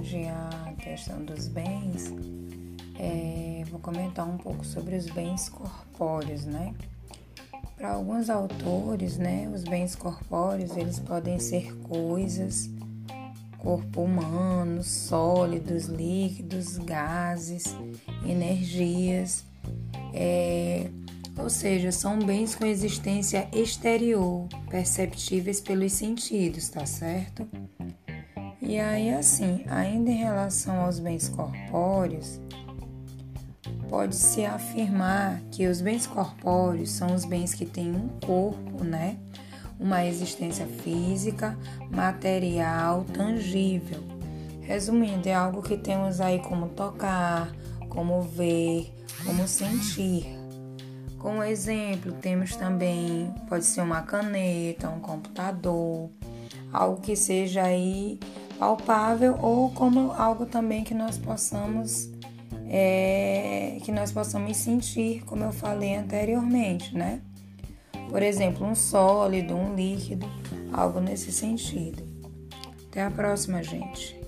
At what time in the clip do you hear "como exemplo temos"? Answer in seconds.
51.18-52.56